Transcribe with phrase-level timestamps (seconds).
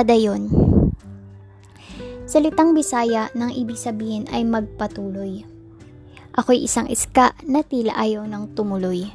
[0.00, 0.48] Padayon.
[2.24, 5.44] Salitang Bisaya ng ibig sabihin ay magpatuloy.
[6.32, 9.12] Ako'y isang iska na tila ayaw ng tumuloy.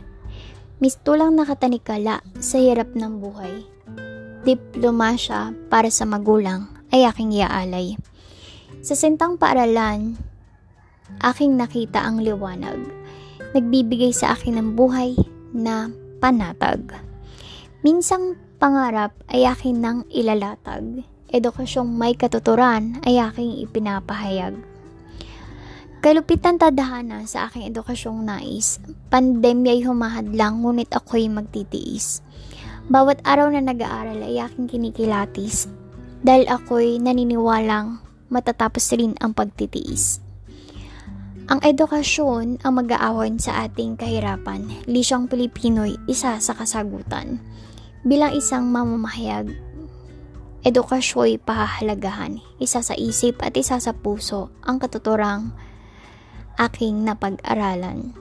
[0.78, 3.66] Mistulang nakatanikala sa hirap ng buhay.
[4.46, 7.98] Diplomasya para sa magulang ay aking iaalay.
[8.86, 10.14] Sa sentang paaralan,
[11.26, 12.78] aking nakita ang liwanag.
[13.58, 15.18] Nagbibigay sa akin ng buhay
[15.50, 15.90] na
[16.22, 16.94] panatag.
[17.82, 24.58] Minsang pangarap ay akin nang ilalatag edukasyong may katuturan ay aking ipinapahayag.
[26.02, 28.82] Kalupitan tadhana sa aking edukasyong nais,
[29.14, 32.26] pandemya'y humahadlang ngunit ako'y magtitiis.
[32.90, 35.70] Bawat araw na nag-aaral ay aking kinikilatis
[36.26, 38.02] dahil ako'y naniniwalang
[38.34, 40.26] matatapos rin ang pagtitiis.
[41.54, 44.90] Ang edukasyon ang mag-aawan sa ating kahirapan.
[44.90, 47.38] Lisyang Pilipino'y isa sa kasagutan.
[48.06, 49.50] Bilang isang mamamahayag,
[50.62, 55.50] edukasyo'y pahahalagahan, isa sa isip at isa sa puso, ang katuturang
[56.62, 58.14] aking napag-aralan.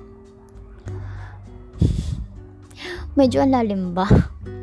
[3.13, 4.09] Medyo ang ba?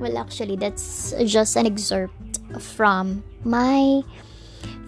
[0.01, 4.01] Well, actually, that's just an excerpt from my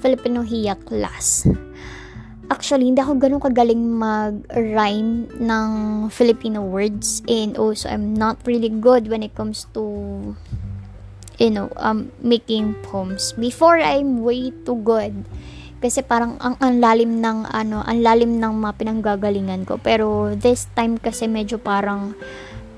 [0.01, 1.45] Filipino Hiya class.
[2.51, 5.69] Actually, hindi ako ganun kagaling mag-rhyme ng
[6.11, 9.83] Filipino words and also I'm not really good when it comes to
[11.41, 13.33] you know, um, making poems.
[13.33, 15.25] Before, I'm way too good.
[15.83, 19.75] Kasi parang ang, ang lalim ng ano, ang lalim ng mga pinanggagalingan ko.
[19.81, 22.15] Pero this time kasi medyo parang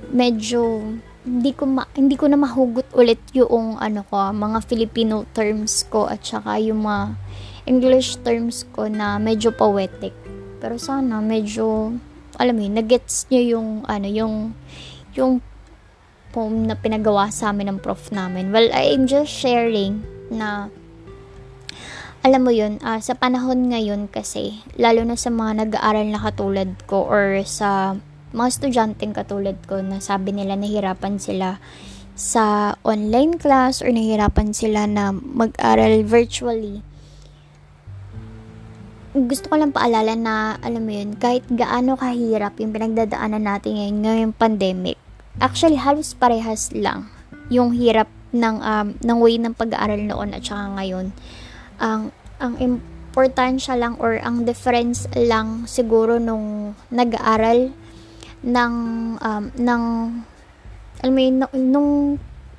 [0.09, 0.81] medyo
[1.25, 6.09] hindi ko ma, hindi ko na mahugot ulit yung ano ko, mga Filipino terms ko
[6.09, 7.17] at saka yung mga
[7.65, 10.13] English terms ko na medyo poetic.
[10.61, 11.93] Pero sana medyo
[12.35, 14.35] alam mo yun, nagets niyo yung ano, yung
[15.15, 15.39] yung
[16.35, 18.51] poem na pinagawa sa amin ng prof namin.
[18.51, 20.67] Well, I'm just sharing na
[22.25, 26.73] alam mo yun, uh, sa panahon ngayon kasi, lalo na sa mga nag-aaral na katulad
[26.89, 28.01] ko or sa
[28.33, 31.61] mga estudyanteng katulad ko na sabi nila nahirapan sila
[32.17, 36.81] sa online class or nahirapan sila na mag-aral virtually.
[39.15, 43.97] Gusto ko lang paalala na, alam mo yun, kahit gaano kahirap yung pinagdadaanan natin ngayon,
[44.03, 44.99] ngayong pandemic,
[45.39, 47.07] actually halos parehas lang
[47.47, 51.15] yung hirap ng um, ng way ng pag-aaral noon at saka ngayon.
[51.79, 52.11] Ang
[52.43, 57.71] ang importansya lang or ang difference lang siguro nung nag-aaral
[58.43, 58.73] ng
[59.15, 59.83] um, ng
[60.99, 61.35] alam mo yun,
[61.71, 61.91] nung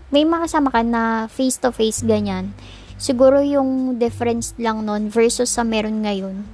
[0.09, 2.56] may makasama ka na face to face ganyan.
[2.97, 6.49] Siguro yung difference lang noon versus sa meron ngayon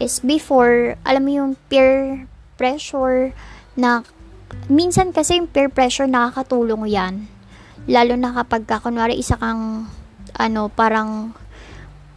[0.00, 2.24] is before, alam mo yung peer
[2.56, 3.36] pressure
[3.76, 4.06] na
[4.70, 7.14] minsan kasi yung peer pressure nakakatulong yan.
[7.84, 9.90] Lalo na kapag ka, kunwari isa kang,
[10.38, 11.36] ano, parang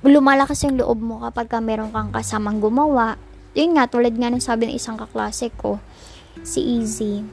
[0.04, 3.20] lumalakas yung loob mo kapag ka meron kang kasamang gumawa.
[3.56, 5.80] Yun nga, tulad nga ng sabi ng isang kaklase ko,
[6.42, 7.24] si Easy.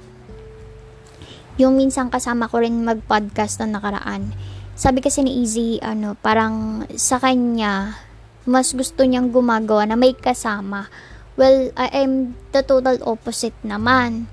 [1.59, 4.35] Yung minsan kasama ko rin mag-podcast na nakaraan.
[4.81, 8.01] Sabi kasi ni Easy, ano, parang sa kanya,
[8.49, 10.89] mas gusto niyang gumagawa na may kasama.
[11.37, 14.33] Well, I am the total opposite naman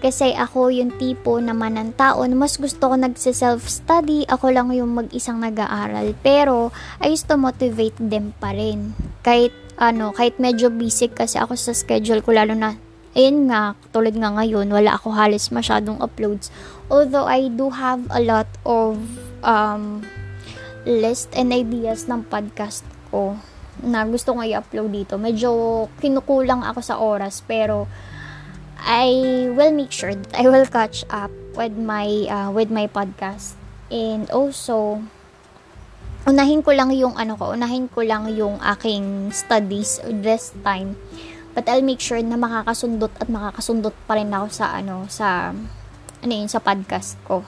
[0.00, 5.04] kasi ako yung tipo naman ng tao na mas gusto ko nagse-self-study, ako lang yung
[5.04, 6.16] mag-isang nag-aaral.
[6.24, 6.72] Pero,
[7.04, 8.96] I used to motivate them pa rin.
[9.20, 12.80] Kahit, ano, kahit medyo busy kasi ako sa schedule ko, lalo na,
[13.12, 16.48] ayun nga, tulad nga ngayon, wala ako halos masyadong uploads.
[16.88, 19.00] Although, I do have a lot of,
[19.44, 20.02] um,
[20.88, 22.82] list and ideas ng podcast
[23.12, 23.36] ko
[23.84, 25.14] na gusto ko i-upload dito.
[25.20, 27.86] Medyo kinukulang ako sa oras, pero,
[28.84, 33.56] I will make sure that I will catch up with my uh, with my podcast
[33.88, 35.00] and also
[36.28, 41.00] unahin ko lang yung ano ko, unahin ko lang yung aking studies this time.
[41.56, 45.56] But I'll make sure na makakasundot at makakasundot pa rin ako sa ano sa
[46.20, 47.40] ano yun, sa podcast ko.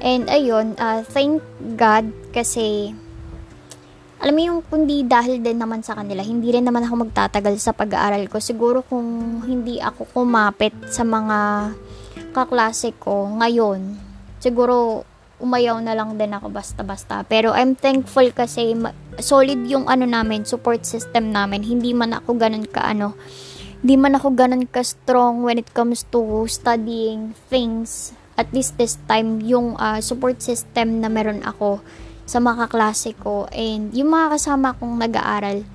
[0.00, 1.44] And ayun, uh, thank
[1.76, 2.96] God kasi
[4.20, 7.72] alam mo yung kundi dahil din naman sa kanila, hindi rin naman ako magtatagal sa
[7.72, 8.36] pag-aaral ko.
[8.36, 11.72] Siguro kung hindi ako kumapit sa mga
[12.36, 13.96] kaklase ko ngayon,
[14.36, 15.08] siguro
[15.40, 17.24] umayaw na lang din ako basta-basta.
[17.24, 18.76] Pero I'm thankful kasi
[19.24, 21.64] solid yung ano namin, support system namin.
[21.64, 23.16] Hindi man ako ganun ka ano,
[23.80, 28.12] hindi man ako ganun ka strong when it comes to studying things.
[28.40, 31.84] At least this time, yung uh, support system na meron ako,
[32.30, 35.66] sa mga kaklase ko and yung mga kasama kong nag-aaral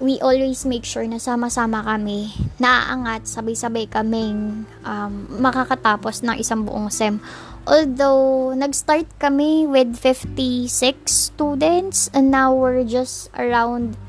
[0.00, 6.88] we always make sure na sama-sama kami, naaangat, sabay-sabay kaming um, makakatapos ng isang buong
[6.88, 7.20] SEM.
[7.68, 10.72] Although, nag-start kami with 56
[11.04, 14.00] students and now we're just around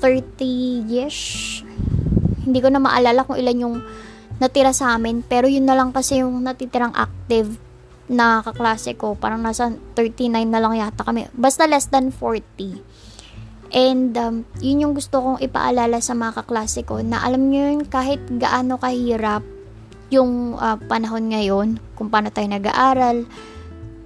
[0.00, 1.60] 30-ish.
[2.48, 3.76] Hindi ko na maalala kung ilan yung
[4.42, 7.54] natira sa amin, pero yun na lang kasi yung natitirang active
[8.10, 9.14] na kaklase ko.
[9.14, 11.30] Parang nasa 39 na lang yata kami.
[11.32, 12.82] Basta less than 40.
[13.72, 17.88] And um, yun yung gusto kong ipaalala sa mga kaklase ko na alam nyo yun
[17.88, 19.40] kahit gaano kahirap
[20.12, 23.24] yung uh, panahon ngayon kung paano tayo nag-aaral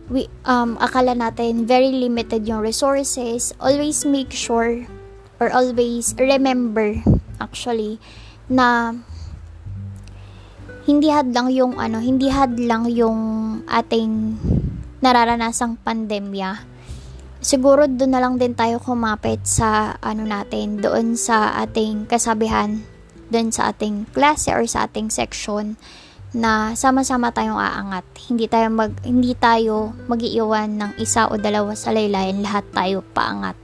[0.07, 4.87] we, um, akala natin very limited yung resources always make sure
[5.43, 6.95] or always remember
[7.43, 7.99] actually
[8.47, 8.95] na
[10.87, 13.21] hindi hadlang yung ano hindi hadlang yung
[13.67, 14.39] ating
[15.03, 16.77] nararanasang pandemya
[17.47, 22.83] siguro doon na lang din tayo kumapit sa ano natin, doon sa ating kasabihan,
[23.31, 25.79] doon sa ating klase or sa ating section
[26.35, 28.03] na sama-sama tayong aangat.
[28.27, 33.55] Hindi tayo mag hindi tayo magiiwan ng isa o dalawa sa laylayan, lahat tayo paangat.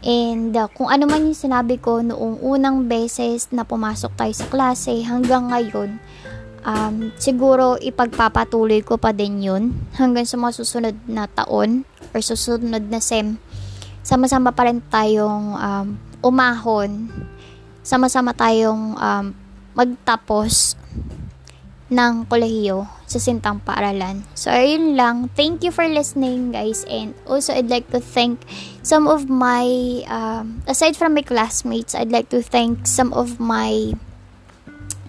[0.00, 4.48] And uh, kung ano man yung sinabi ko noong unang beses na pumasok tayo sa
[4.48, 6.00] klase hanggang ngayon,
[6.64, 11.84] um, siguro ipagpapatuloy ko pa din yun hanggang sa mga susunod na taon
[12.16, 13.36] or susunod na SEM.
[14.00, 15.86] Sama-sama pa rin tayong um,
[16.24, 17.12] umahon.
[17.84, 19.24] Sama-sama tayong um,
[19.76, 20.79] magtapos
[21.90, 24.22] ng kolehiyo sa Sintang Paaralan.
[24.38, 25.28] So, ayun lang.
[25.34, 26.86] Thank you for listening, guys.
[26.86, 28.46] And also, I'd like to thank
[28.86, 29.66] some of my,
[30.06, 33.98] um, aside from my classmates, I'd like to thank some of my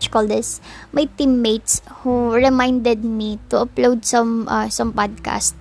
[0.01, 0.57] what you call this
[0.89, 5.53] my teammates who reminded me to upload some uh, some podcast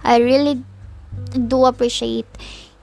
[0.00, 0.64] I really
[1.36, 2.24] do appreciate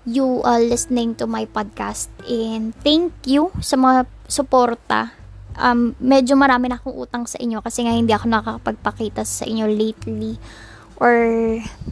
[0.05, 5.17] you uh, listening to my podcast and thank you sa mga suporta
[5.59, 9.67] um, medyo marami na akong utang sa inyo kasi nga hindi ako nakakapagpakita sa inyo
[9.67, 10.39] lately
[10.99, 11.15] or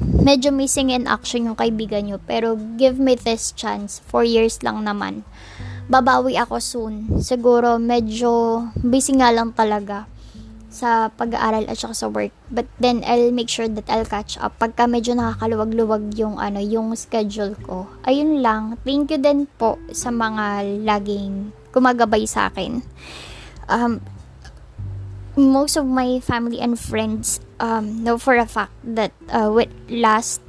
[0.01, 4.83] medyo missing in action yung kaibigan nyo pero give me this chance 4 years lang
[4.83, 5.27] naman
[5.87, 7.23] babawi ako soon.
[7.23, 10.05] Siguro medyo busy nga lang talaga
[10.67, 12.35] sa pag-aaral at saka sa work.
[12.51, 16.93] But then I'll make sure that I'll catch up pagka medyo nakakaluwag-luwag yung ano, yung
[16.99, 17.87] schedule ko.
[18.03, 18.75] Ayun lang.
[18.83, 22.83] Thank you din po sa mga laging gumagabay sa akin.
[23.67, 24.01] Um,
[25.37, 30.41] most of my family and friends um, know for a fact that uh, with last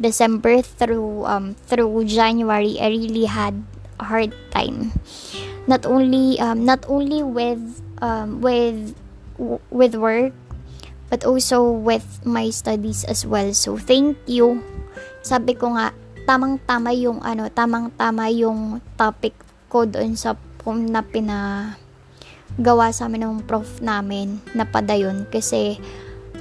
[0.00, 3.64] December through um, through January, I really had
[3.98, 4.92] hard time.
[5.66, 8.94] Not only um, not only with um, with
[9.70, 10.32] with work
[11.08, 13.52] but also with my studies as well.
[13.56, 14.60] So thank you.
[15.24, 15.96] Sabi ko nga
[16.28, 19.32] tamang tama yung ano tamang tama yung topic
[19.72, 21.72] ko doon sa pum na pina
[22.58, 25.78] gawa sa amin ng prof namin na padayon kasi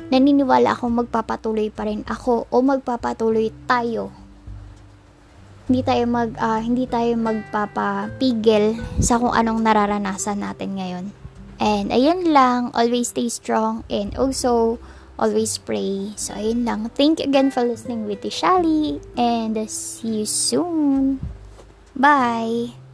[0.10, 4.10] naniniwala ako magpapatuloy pa rin ako o magpapatuloy tayo
[5.68, 11.06] hindi tayo mag uh, hindi tayo magpapapigil sa kung anong nararanasan natin ngayon.
[11.60, 14.80] And ayun lang, always stay strong and also
[15.20, 16.16] always pray.
[16.16, 16.88] So ayun lang.
[16.96, 21.20] Thank you again for listening with Shali and see you soon.
[21.92, 22.87] Bye.